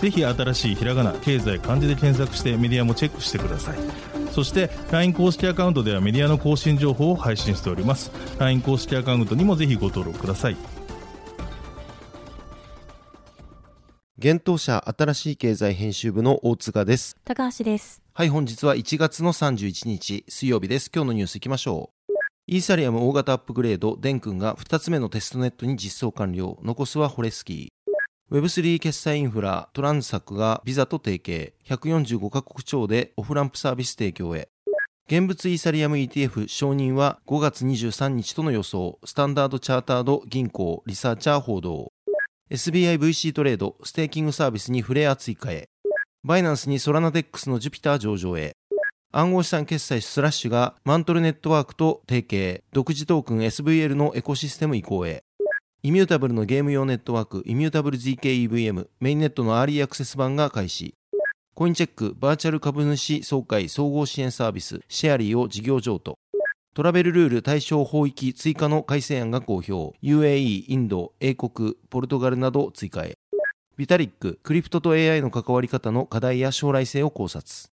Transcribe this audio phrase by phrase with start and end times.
[0.00, 3.78] ぜひ新しいひらがな経済漢字で検索してメディアもチェックしてください
[4.32, 10.56] そして LINE 公式アカウントではメディアの更新情報を配信しております LINE 公式アカウントにもぜひご登録ください
[14.18, 17.16] 現当社新しい経済編集部の大塚です。
[17.22, 18.02] 高橋です。
[18.14, 20.90] はい、本日は1月の31日水曜日です。
[20.92, 22.14] 今日のニュースいきましょう。
[22.46, 26.58] イーサリアム大型アップグレード、デン君が2つ目のテストネットに実装完了。
[26.62, 27.75] 残すはホレスキー。
[28.28, 31.54] Web3 決済インフラ、トランサックがビザと提携。
[31.64, 34.48] 145カ国超でオフランプサービス提供へ。
[35.06, 38.98] 現物イーサリアム ETF 承認は5月23日との予想。
[39.04, 41.92] スタンダードチャータード銀行リサーチャー報道。
[42.50, 45.68] SBI VC トレード、ステーキングサービスに Flare 追加へ。
[46.24, 48.56] Binance にソラナ DEX の Jupiter 上場へ。
[49.12, 55.22] 暗号資産決済スラッシュが Mantle Network と提携、独自トークン SVL のエコシステム移行へ。
[55.82, 60.94] Immutable のゲーム用ネットワーク、 Immutable zkEVM、メインネットのアーリーアクセス版が開始。
[61.54, 66.18] コインチェック、バーチャル株主総会総合支援サービス、 Sharely を事業譲渡。
[66.74, 69.72] トラベルルール対象法域追加の改正案が公表。
[70.02, 73.16] UAE、インド、英国、ポルトガルなど追加へ。
[73.76, 77.70] ビタリック、クリプトと AI の関わり方の課題や将来性を考察。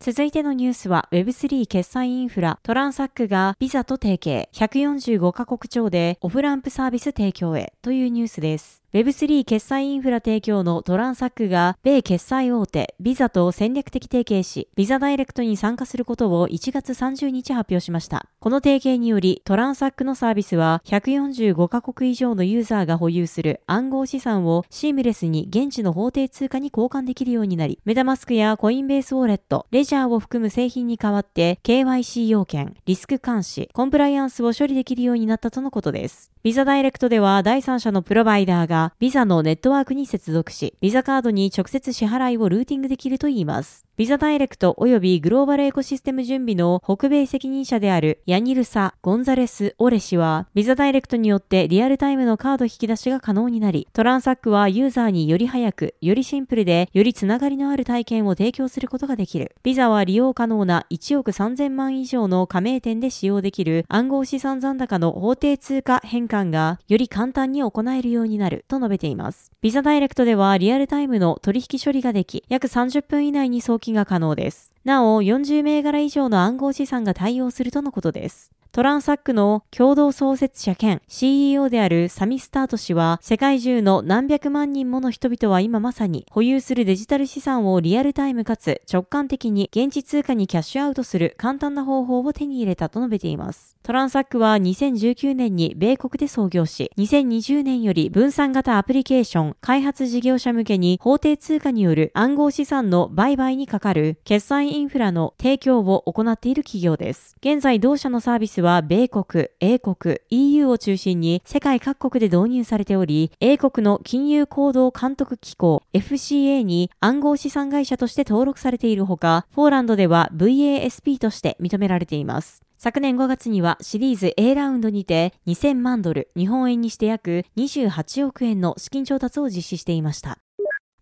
[0.00, 8.83] 続いてのニュースは Web3 決済インフラトランサックがビザと提携145カ国超でオフランプサービス提供へというニュースです。
[8.94, 18.28] Web3 決済インフラ提供のトランサックが米決済大手ビザと戦略的提携し、ビザダイレクトに参加することを1月30日発表しました。
[18.38, 36.30] この提携によりトランサックのサービスは145カ国以上のユーザーが保有する暗号資産をシームレスに現地の法定通貨に交換できるようになり、メタマスクやコインベースウォレット、レジャーを含む製品に代わって KYC 要件、リスク監視、コンプライアンスを処理できるようになったとのことです。
[36.44, 43.86] ビザダイレクトでは第三者のプロバイダーがビザのネットワークに接続し、ビザカードに直接支払いをルーティングできるといいます。
[43.96, 59.54] ビザダイレクト及びグローバルエコシステム準備の北米責任者であるヤニルサ・ゴンザレス・オレ氏は、ビザダイレクトによってリアルタイムのカード引き出しが可能になり、トランサックはユーザーにより早く、よりシンプルで、よりつながりのある体験を提供することができる。
[59.62, 69.52] ビザは利用可能な1億3000万以上の加盟店で使用できる暗号資産残高の法定通貨変換がより簡単に行えるようになると述べています。
[69.60, 74.72] ビザダイレクトではリアルタイムの取引処理ができ、約30分以内に送金が可能です。
[74.84, 78.52] なお、40銘柄以上の暗号資産が対応するとのことです。
[78.74, 93.76] トランサックの共同創設者兼 CEO であるサミスタート氏は、世界中の何百万人もの人々は今まさに保有するデジタル資産をリアルタイムかつ直感的に現地通貨にキャッシュアウトする簡単な方法を手に入れたと述べています。
[93.84, 107.36] トランサックは2019年に米国で創業し、2020年より分散型アプリケーション開発事業者向けに法定通貨による暗号資産の売買にかかる決済インフラの提供を行っている企業です。
[107.38, 122.62] 現在同社のサービスは米国、英国、EU を中心に世界各国で導入されており、英国の金融行動監督機構 FCA に暗号資産会社として登録されているほか、ポーランドでは VASP として認められています。
[122.76, 130.43] 昨年5月にはシリーズ A ラウンドにて2000万ドル、日本円にして約28億円の資金調達を実施していました。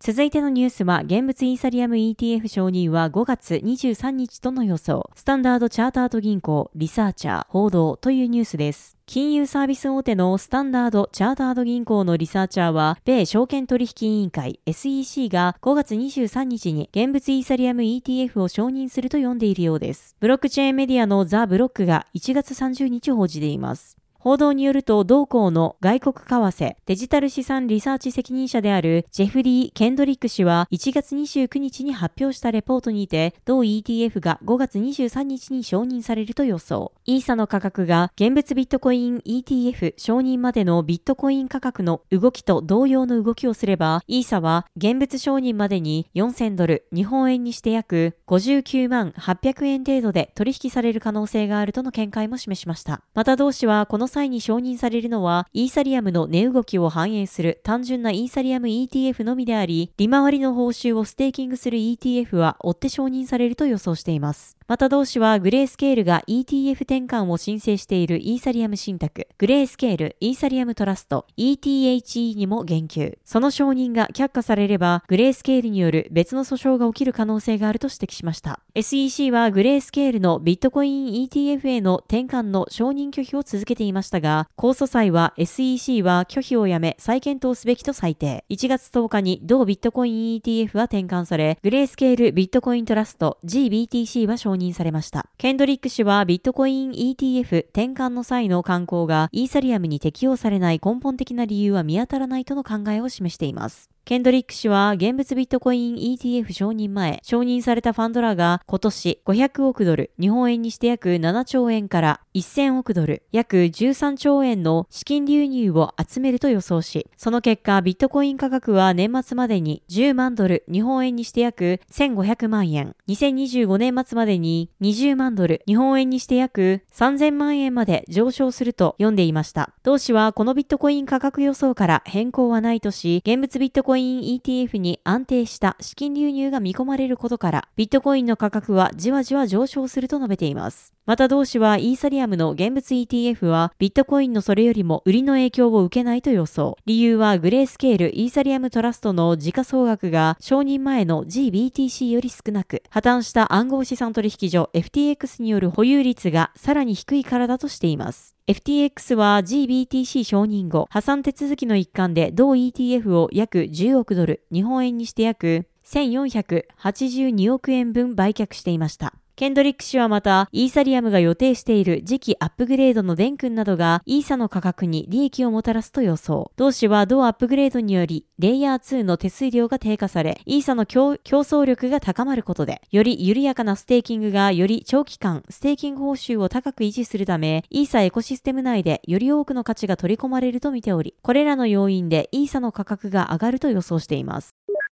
[0.05, 5.09] 続いてのニュースは、現物イーサリアム ETF 承認は5月23日との予想。
[5.15, 8.99] スタンダードチャータード銀行、リサーチャー、報道というニュースです。
[9.07, 20.17] 金融サービス大手のスタンダード・チャータード銀行のリサーチャーは、米証券取引委員会 SEC が5月23日に現物イーサリアム ETF を承認すると読んでいるようです。
[20.19, 24.02] ブロックチェーンメディアのザ・ブロックが1月30日報じています。
[24.23, 36.93] 報道によると、同行の外国為替デジタル資産リサーチ責任者であるジェフリー・ケンドリック氏は1月29日に発表したレポートにて、同 ETF が5月23日に承認されると予想。
[37.05, 53.03] イーサの価格が現物ビットコイン ETF 承認までのビットコイン価格の動きと同様の動きをすれば、イーサは現物承認までに4000ドル、日本円にして約59万800円程度で取引される可能性があるとの見解も示しました。
[53.15, 64.57] また同氏はこの際に承認されるのは、イーサリアムの値動きを反映する単純なイーサリアム ETF のみであり、利回りの報酬をステーキングする ETF は追って承認されると予想しています。
[64.69, 73.19] また同氏はグレースケールが ETF 転換を申請しているイーサリアム信託、グレースケール、イーサリアムトラスト、ETHE にも言及。
[73.25, 78.61] その承認が却下されれば、グレースケールによる別の訴訟が起きる可能性があると指摘しました。
[78.75, 88.45] SEC はグレースケールのビットコイン ETF への転換の承認拒否を続けていましたが、控訴裁は SEC は拒否をやめ再検討すべきと裁定。
[88.49, 95.29] 1月10日に同ビットコイン ETF は転換され、グレースケールビットコイントラスト GBTC は承認されました。
[95.39, 103.92] ケンドリック氏はビットコイン ETF 転換の際の観光がイーサリアムに適用されない根本的な理由は見当たらないとの考えを示しています。
[104.05, 129.71] ケンドリック氏は現物ビットコイン ETF 承認前、承認されたファンドらが今年500億ドル、日本円にして約7兆円から1000億ドル、約13兆円の資金流入を集めると予想し、その結果ビットコイン価格は年末までに10万ドル、日本円にして約1500万円、2025年末までに20万ドル、日本円にして約3000万円まで上昇すると読んでいました。
[129.85, 140.95] 同氏はこのビットコイン価格予想から変更はないとし、現物ビットコインコイン ETF に安定した資金流入が見込まれることから、ビットコインの価格はじわじわ上昇すると述べています。
[141.05, 146.77] また同氏はイーサリアムの現物 ETF はビットコインのそれよりも売りの影響を受けないと予想。
[146.87, 158.37] 理由はグレースケールイーサリアムトラストの時価総額が承認前の GBTC より少なく、破綻した暗号資産取引所 FTX による保有率がさらに低いからだとしています。
[158.47, 169.15] FTX は GBTC 承認後、破産手続きの一環で同 ETF を約10億ドル、日本円にして約1482億円分売却していました。
[169.35, 176.53] ケンドリック氏はまた、イーサリアムが予定している次期アップグレードの電君などが、イーサの価格に利益をもたらすと予想。
[176.57, 194.55] 同氏は同アップグレードにより、レイヤー2の手数料が低下され、イーサの競争力が高まることで、より緩やかなステーキングがより長期間、ステーキング報酬を高く維持するため、イーサエコシステム内でより多くの価値が取り込まれると見ており、これらの要因でイーサの価格が上がると予想しています。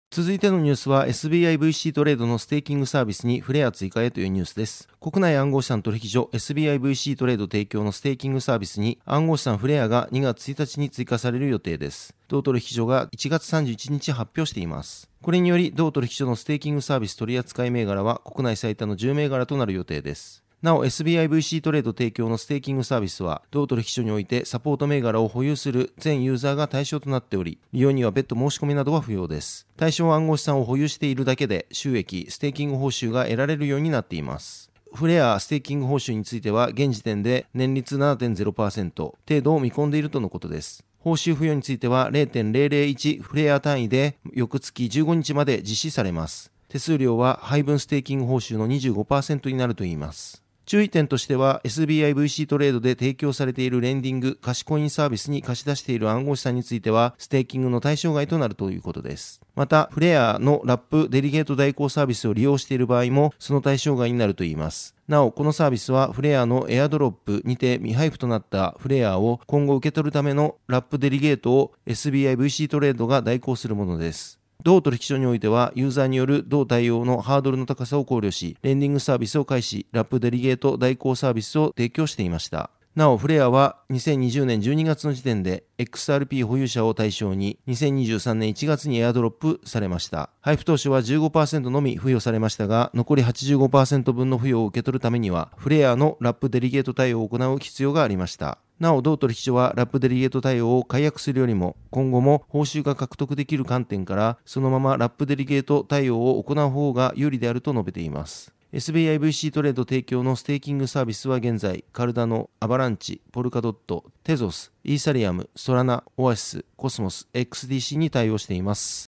[0.08, 4.88] 続いてのニュースは SBIVC トレードのステーキングサービスにフレア追加へというニュースです。
[4.98, 12.14] 国内暗号資産取引所 SBIVC トレード提供のステーキングサービスに暗号資産フレアが2月1日に追加される予定です。
[12.28, 15.10] 同取引所が1月31日発表しています。
[15.20, 20.45] これにより同取引所のステーキングサービス取扱銘柄は国内最多の10銘柄となる予定です。
[20.66, 29.68] なお SBIVC トレード提供のステーキングサービスは同取引所においてサポート銘柄を保有する全ユーザーが対象となっており利用には別途申し込みなどは不要です。
[29.76, 34.72] 対象暗号資産を保有しているだけで収益ステーキング報酬が得られるようになっています。
[34.92, 40.84] フレアステーキング報酬については現時点で年率7.0%程度を見込んでいるとのことです。
[40.98, 46.50] 報酬付与については0.001フレア単位で翌月15日まで実施されます。
[46.68, 50.42] 手数料は配分ステーキング報酬の25%になるといいます。
[50.66, 74.35] 注意点としては SBIVC トレードで提供されているレンディング貸しコインサービスに貸し出している暗号資産についてはステーキングの対象外となるということですまたフレアのラップデリゲート代行サービスを利用している場合もその対象外になるといいますなお、このサービスはフレアのエアドロップにて未配布となったフレアを今後受け取るためのラップデリゲートを SBIVC トレードが代行するものです。
[74.66, 82.75] 同取引所においては、ユーザーによる同対応のハードルの高さを考慮し、レンディングサービスを開始、ラップデリゲート代行サービスを提供していました。
[82.96, 90.30] なお、フレアは2020年12月の時点で XRP 保有者を対象に2023年1月にエアドロップされました。
[90.40, 98.56] 配布当初は15%のみ付与されましたが、残り85%分の付与を受け取るためには、フレアのラップデリゲート対応を行う必要がありました。
[98.80, 108.55] なお、同取引所はラップデリゲート対応を解約するよりも、今後も報酬が獲得できる観点から、そのままラップデリゲート対応を行う方が有利であると述べています。
[108.76, 119.10] SBIVC トレード提供のステーキングサービスは現在、カルダノ、アバランチ、ポルカドット、テゾス、イーサリアム、ソラナ、オアシス、コスモス、XDC に対応しています。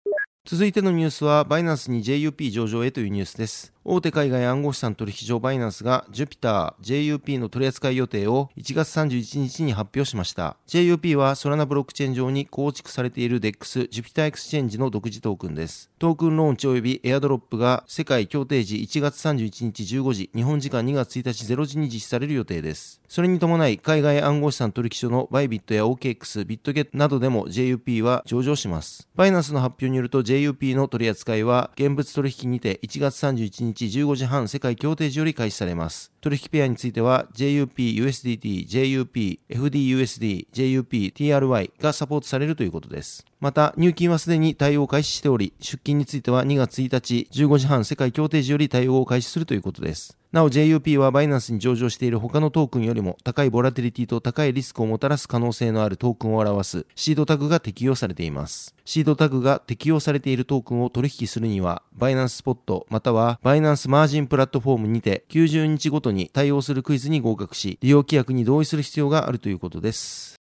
[0.45, 3.73] 続いてのニュースは、バイナンスに JUP 上場へというニュースです。
[3.91, 10.59] 大手海外暗号資産取引所バイナンスが Jupiter JUP の取扱い予定を1月31日に発表しました。
[10.67, 15.91] JUP はソラナブロックチェーン上に構築されている DEX Jupiter Exchange の独自トークンです。
[15.99, 23.01] トークンローンチ及びエアドロップが世界協定時1月31日15時、日本時間2月1日0時に実施される予定です。
[23.09, 29.09] それに伴い、海外暗号資産取引所のバイビットや OKX、ビットゲットなどでも JUP は上場します。
[29.17, 36.13] バイナンスの発表によると JUP の取扱いは現物取引にて1月31日15時半世界協定時より開始されます。
[36.21, 43.25] 取引ペアについては JUP、USDT、JUP、FDUSD、JUP、TRY がサポートされるということです。
[43.41, 50.19] また、入金はすでに対応を開始しており、出金については2月1日15時半世界協定時より対応を開始するということです。
[50.31, 58.75] なお JUP はバイナンスに上場している他のトークンよりも高いボラティリティと高いリスクをもたらす可能性のあるトークンを表すシードタグが適用されています。
[58.85, 70.39] シードタグが適用されているトークンを取引するには、バイナンススポットまたはバイナンスマージンプラットフォームにて90日ごとに対応するクイズに合格し、利用規約に同意する必要があるということです。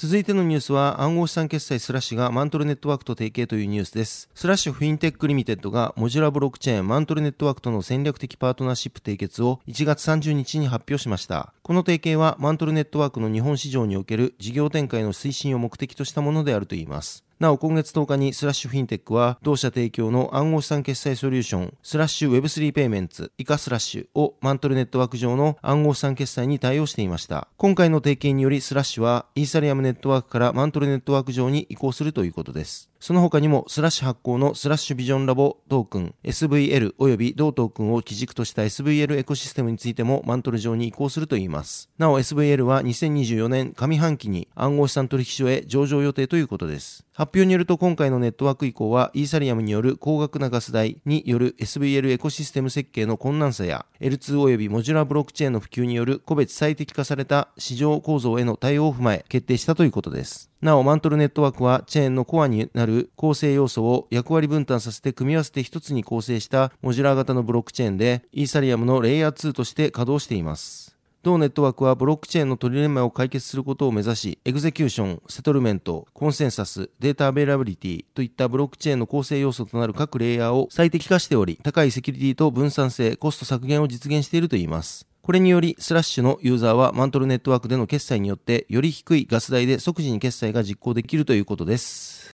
[0.00, 4.30] 続いてのニュースは暗号資産決済スラッシュがマントルネットワークと提携というニュースです。
[4.34, 11.52] スラッシュフィンテックリミテッドがモジュラブロックチェーンマントルネットワークとの戦略的パートナーシップ締結を1月30日に発表しました。
[11.60, 17.22] この提携はマントルネットワークの日本市場における事業展開の推進を目的としたものであるといいます。
[17.40, 27.48] なお、今月10日にスラッシュフィンテックは、同社提供の暗号資産決済ソリューション、スラッシュ Web3 ペイメンツ、イカスラッシュをマントルネットワーク上の暗号資産決済に対応していました。
[27.56, 32.90] 今回の提携により、スラッシュは、イーサリアムネットワークからマントルネットワーク上に移行するということです。
[33.00, 41.88] その他にも、スラッシュ発行のスラッシュビジョンラボトークン、SVL 及び同トークンを基軸とした SVL エコシステムについてもマントル上に移行するといいます。
[41.96, 47.06] なお SVL は2024年上半期に暗号資産取引所へ上場予定ということです。
[47.14, 60.49] 発表によると今回のネットワーク移行はイーサリアムによる高額なガス代による SVL エコシステム設計の困難さや L2 及びモジュラーブロックチェーンの普及による個別最適化された市場構造への対応を踏まえ決定したということです。
[60.62, 70.98] なお、マントルネットワークはチェーンのコアになる構成要素を役割分担させて組み合わせて一つに構成したモジュラー型のブロックチェーンで、イーサリアムのレイヤー2として稼働しています。
[71.22, 85.09] 同ネットワークはブロックチェーンのトリレンマを解決することを目指し、エグゼキューション、セトルメント、コンセンサス、データアベイラビリティといったブロックチェーンの構成要素となる各レイヤーを最適化しており、高いセキュリティと分散性、コスト削減を実現しているといいます。
[85.22, 92.30] これにより、スラッシュのユーザーはマントルネットワークでの決済によって、より低いガス代で即時に決済が実行できるということです。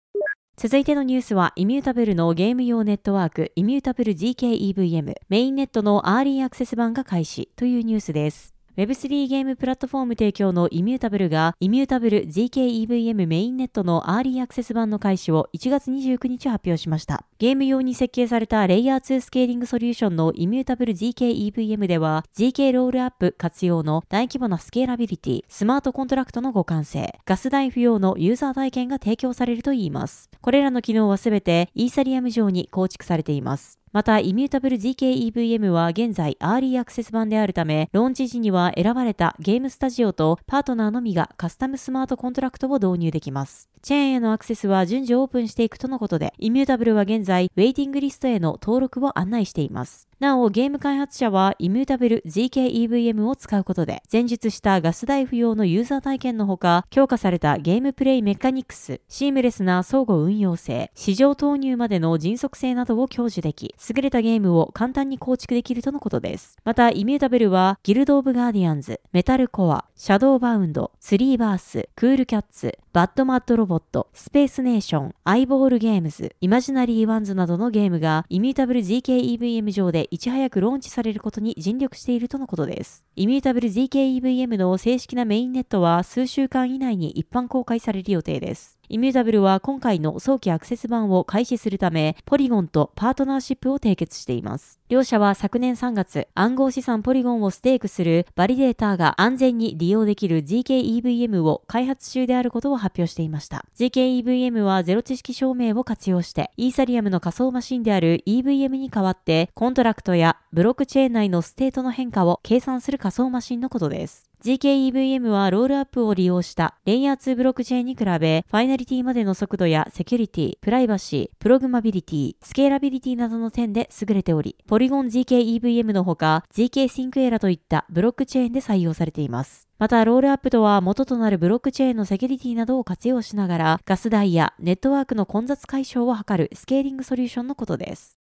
[0.56, 8.55] 続いてのニュースは、イミュータブルのゲーム用ネットワーク、イミュータブル GKEVM、メインネットのアーリーアクセス版が開始というニュースです。
[8.76, 17.24] Web3 ゲームプラットフォーム提供のイミュータブルが、イミュータブル GKEVM メインネットのアーリーアクセス版の開始を1月29日発表しました。
[17.38, 30.28] ゲーム用に設計されたレイヤー2スケーリングソリューションのイミュータブル GKEVM では、GK ロールアップ活用の大規模なスケーラビリティ、スマートコントラクトの互換性、ガス代不要のユーザー体験が提供されるといいます。
[30.42, 33.78] これらの機能はすべてイーサリアム上に構築されています。
[33.96, 43.70] また、イミュータブル GKEVM は現在アーリーアクセス版であるため、ローンチ時には選ばれたゲームスタジオとパートナーのみがカスタムスマートコントラクトを導入できます。
[43.86, 50.08] チェーンへのアクセスは順次オープンしていくとのことで、イミュータブルは現在、ウェイティングリストへの登録を案内しています。
[50.18, 66.56] なお、ゲーム開発者はイミュータブル ZKEVM を使うことで、前述したガス代不要のユーザー体験のほか、強化されたゲームプレイメカニクス、シームレスな相互運用性、市場投入までの迅速性などを享受でき、優れたゲームを簡単に構築できるとのことです。
[66.64, 83.06] また、イミュータブルは、ギルド・オブ・ガーディアンズ、メタルコア、シャドーバウンド、スリーバース、クールキャッツ、バッドマッドロボット、スペースネーション、アイボールゲームズ、イマジナリーワンズなどのゲームが、イミュータブル ZKEVM 上でいち早くローンチされることに尽力しているとのことです。
[83.16, 88.75] イミュータブル ZKEVM の正式なメインネットは数週間以内に一般公開される予定です。
[88.88, 94.78] イミュータブルは今回の早期アクセス版を開始するため、ポリゴンとパートナーシップを締結しています。
[94.88, 103.64] 両社は昨年3月、暗号資産ポリゴンをステークするバリデーターが安全に利用できる GKEVM を開発中であることを発表していました。
[103.76, 114.30] GKEVM はゼロ知識証明を活用して、イーサリアムの仮想マシンである EVM に代わって、コントラクトやブロックチェーン内のステートの変化を計算する仮想マシンのことです。
[114.44, 129.66] GKEVM はロールアップを利用したレイヤー2ブロックチェーンに比べ、ファイナリティまでの速度やセキュリティ、プライバシー、プログマビリティ、スケーラビリティなどの点で優れており、ポリゴン GKEVM のほか、GK シンクエラといったブロックチェーンで採用されています。
[129.78, 138.18] また、ロールアップとは元となるブロックチェーンのセキュリティなどを活用しながら、ガス代やネットワークの混雑解消を図るスケーリングソリューションのことです。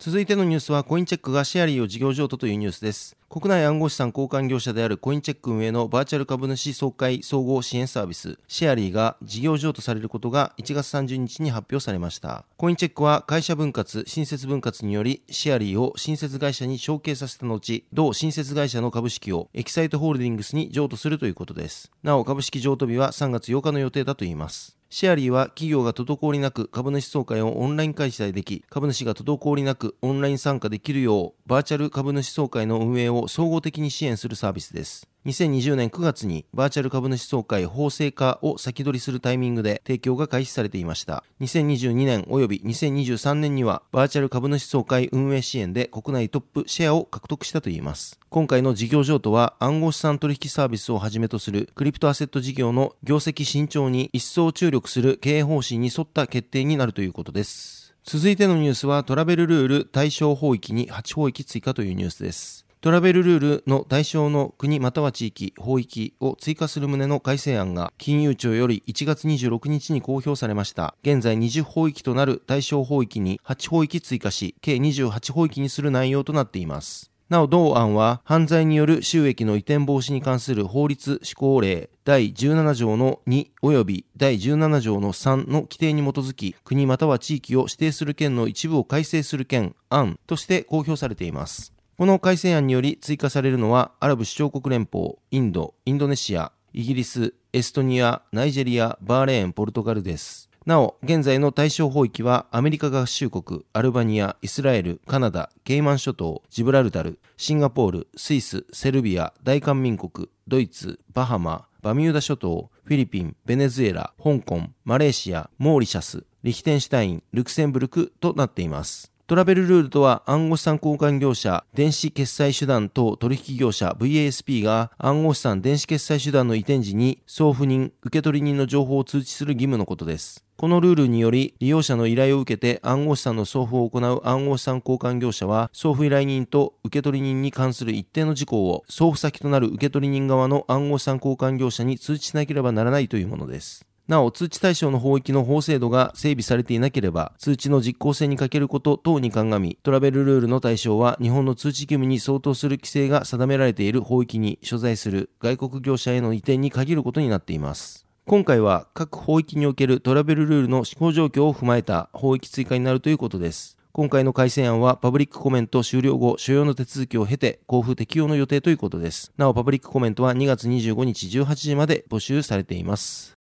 [0.00, 3.18] 続いてのニュースはコインチェックがシェアリーを事業譲渡というニュースです。
[3.28, 12.46] 国内暗号資産交換業者であるコインチェック運営のバーチャル株主総会総合支援サービスシェアリーが事業譲渡されることが1月30日に発表されました。
[12.56, 21.92] コインチェックは会社分割、新設分割によりシェアリーを新設会社に承継させた後、同新設会社の株式をエキサイトホールディングスに譲渡するということです。
[22.02, 24.79] なお株式譲渡日は3月8日の予定だといいます。
[24.92, 35.06] シェアリーは企業が滞りなく株主総会をオンライン開催でき、株主が滞りなくオンライン参加できるよう、バーチャル株主総会の運営を総合的に支援するサービスです。
[35.26, 41.24] 2020年9月にバーチャル株主総会法制化を先取りするタイミングで提供が開始されていました。
[41.42, 48.18] 2022年及び2023年にはバーチャル株主総会運営支援で国内トップシェアを獲得したといいます。
[48.30, 57.94] 今回の事業譲渡は暗号資産取引サービスをはじめとするクリプトアセット事業の業績慎重に一層注力する経営方針に沿った決定になるということです。
[58.04, 62.69] 続いてのニュースはトラベルルール対象法域に8法域追加というニュースです。
[62.82, 70.94] トラベルルールの対象の国または地域、法域を追加する旨の改正案が金融庁より1月26日に公表されました。
[71.02, 77.10] 現在20法域となる対象法域に8法域追加し、計28法域にする内容となっています。
[77.28, 91.74] なお、同案は、犯罪による収益の移転防止に関する法律施行令第17条の2及び第17条の3の規定に基づき、国または地域を指定する県の一部を改正する県案として公表されています。
[92.00, 100.48] この改正案により追加されるのは、アラブ首長国連邦、インド、インドネシア、イギリス、エストニア、ナイジェリア、バーレーン、ポルトガルです。
[100.64, 119.09] なお、現在の対象法域は、アメリカ合衆国、アルバニア、イスラエル、カナダ、ケイマン諸島、ジブラルタル、シンガポール、スイス、セルビア、大韓民国、ドイツ、バハマ、バミューダ諸島、フィリピン、ベネズエラ、香港、マレーシア、モーリシャス、リヒテンシュタイン、ルクセンブルクとなっています。
[119.30, 130.44] トラベルルールとは暗号資産交換業者、電子決済手段等取引業者 VASP が暗号資産電子決済手段の移転時に送付人、受取人の情報を通知する義務のことです。
[130.56, 143.89] このルールにより、利用者の依頼を受けて暗号資産の送付を行う暗号資産交換業者は、送付依頼人と受取人に関する一定の事項を、送付先となる受取人側の暗号資産交換業者に通知しなければならないというものです。
[144.10, 158.04] なお、通知対象の法域の法制度が整備されていなければ、通知の実効性に欠けること等に鑑み、トラベルルールの対象は日本の通知義務に相当する規制が定められている法域に所在する外国業者への移転に限ることになっています。
[158.26, 163.78] 今回は各法域におけるトラベルルールの施行状況を踏まえた法域追加になるということです。
[163.92, 169.32] 今回の改正案はパブリックコメント終了後、所要の手続きを経て交付適用の予定ということです。
[169.36, 173.39] なお、パブリックコメントは2月25日18時まで募集されています。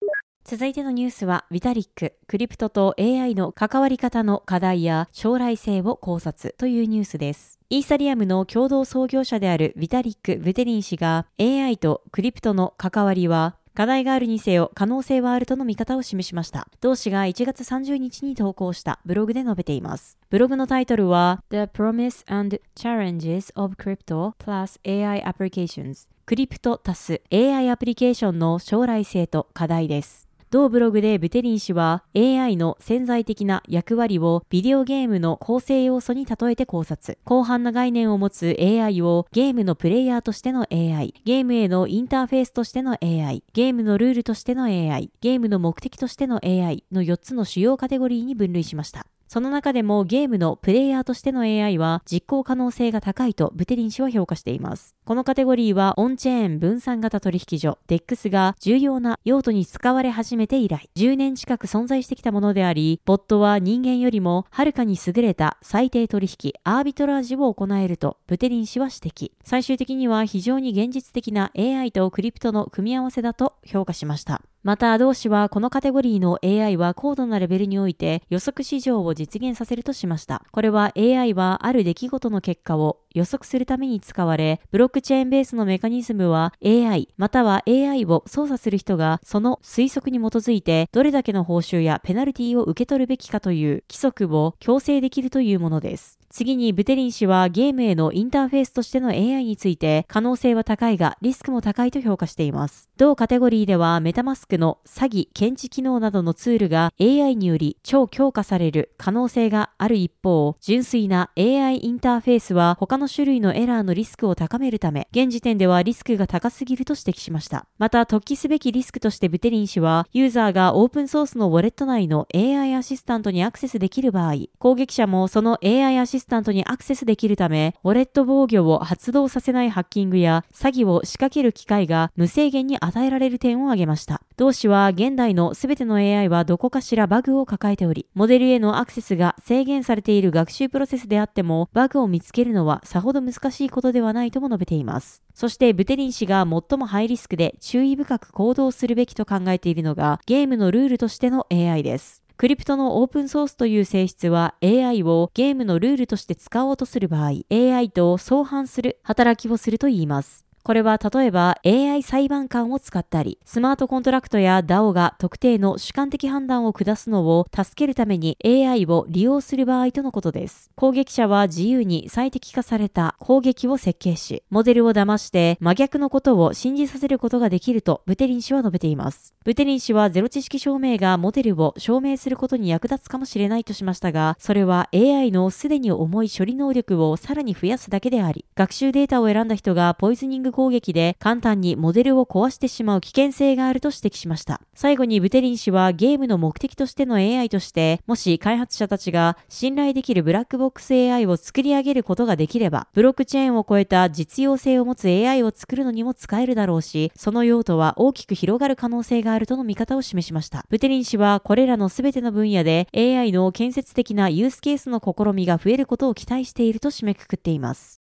[0.44, 7.60] 続いてのニュースは、ビタリック、クリプトと AI の関わり方の課題や将来性を考察というニュースです。
[7.70, 16.68] イーサリアムの共同創業者であるビタリック・ブテリン氏が AI とクリプトの関わりは課題があるにせよ可能性はあるとの見方を示しました。
[16.80, 20.18] 同氏が1月30日に投稿したブログで述べています。
[20.28, 30.31] ブログのタイトルは The Promise and Challenges of Crypto plus AI Applications クリプト足す AI アプリケーションの将来性と課題です。
[30.52, 37.16] 同ブログでブテリン氏は AI の潜在的な役割をビデオゲームの構成要素に例えて考察。
[37.26, 49.06] 広範な概念を持つ AI をゲームのプレイヤーとしての AI、ゲームへのインターフェースとしての AI、ゲームのルールとしての AI、ゲームの目的としての AI の4つの主要カテゴリーに分類しました。
[49.32, 54.94] その中でもゲームのプレイヤーとしての AI は実行可能性が高いとブテリン氏は評価しています。
[55.06, 69.32] このカテゴリーはオンチェーン分散型取引所 DEX が重要な用途に使われ始めて以来、10年近く存在してきたものであり、ボットは人間よりもはるかに優れた最低取引アービトラージを行えるとブテリン氏は指摘。
[69.44, 74.42] 最終的には非常に現実的な AI とクリプトの組み合わせだと評価しました。
[74.64, 80.44] また、同氏はこのカテゴリーの AI は高度なレベルにおいて予測市場を実現させるとしました。
[80.52, 96.20] これは AI はある出来事の結果を予測するために使われ、ブロックチェーンベースのメカニズムは AI または AI を操作する人がその推測に基づいてどれだけの報酬やペナルティを受け取るべきかという規則を強制できるというものです。
[96.32, 102.88] 次にブテリン氏はゲームへのインターフェースとしての AI について可能性は高いがリスクも高いと評価しています。
[102.96, 117.66] 同カテゴリーではメタマスクの詐欺、検知機能などのツールが AI により超強化される可能性がある一方、純粋な AI インターフェースは他の種類のエラーのリスクを高めるため、現時点ではリスクが高すぎると指摘しました。
[117.76, 134.22] また、突起すべきリスクとしてブテリン氏は、ユーザーがオープンソースのウォレット内の AI アシスタントにアクセスできる場合、攻撃者もその AI アシスタスタントにアクセスできるため、ウォレット防御を発動させないハッキングや詐欺を仕掛ける機会が無制限に与えられる点を挙げました。
[134.36, 145.22] 同氏は現代の全ての AI はどこかしらバグを抱えており、モデルへのアクセスが制限されている学習プロセスであっても、バグを見つけるのはさほど難しいことではないとも述べています。
[145.34, 152.21] そしてブテリン氏が最もハイリスクで注意深く行動するべきと考えているのがゲームのルールとしての AI です。
[152.42, 160.44] クリプトのオープンソースという性質は AI をゲームのルールとして使おうとする場合、AI と相反する働きをすると言います。
[160.64, 170.70] これは例えば AI 裁判官を使ったり、スマートコントラクトや DAO が特定の主観的判断を下すのを助けるために AI を利用する場合とのことです。
[170.76, 179.34] 攻撃者は自由に最適化された攻撃を設計し、モデルを騙して真逆のことを信じさせることができるとブテリン氏は述べています。
[179.44, 194.60] ブテリン氏はゼロ知識証明がモデルを証明することに役立つかもしれないとしましたが、それは AI のすでに重い処理能力をさらに増やすだけであり、学習データを選んだ人がポイズニング攻撃で簡単にモデルを壊してしまう危険性があると指摘しました。
[194.74, 210.64] 最後にブテリン氏はゲームの目的としての AI として、もし開発者たちが信頼できるブラックボックス AI を作り上げることができれば、ブロックチェーンを超えた実用性を持つ AI を作るのにも使えるだろうし、その用途は大きく広がる可能性ががあるとの見方を示しました。
[210.68, 218.01] ブテリン氏はこれらの全ての分野で AI の建設的なユースケースの試みが増えることを期待していると締めくくっています。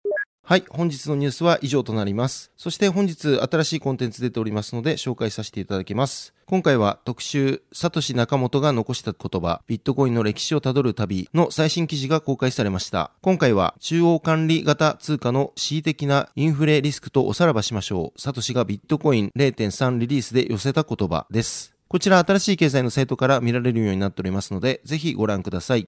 [0.45, 2.51] はい、本日のニュースは以上となります。
[2.57, 6.33] そして本日新しいコンテンツ出ておりますので紹介させていただきます。
[6.47, 13.11] 今回は特集、サトシ仲本が残した言葉、ビットコインの歴史をたどる旅の最新記事が公開されました。
[13.21, 18.19] 今回は中央管理型通貨の恣意的なインフレリスクとおさらばしましょう。
[18.19, 21.73] サトシがビットコイン0.3リリースで寄せた言葉です。
[21.87, 25.87] こちら新しい経済のサイトから見られるようになっておりますので、ぜひご覧ください。